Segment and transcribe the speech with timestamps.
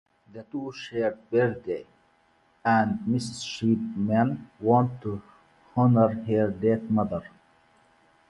[0.33, 1.85] The two shared a birthday,
[2.65, 3.45] and Mrs.
[3.47, 5.21] Chapman wanted to
[5.75, 7.21] honor her late mother.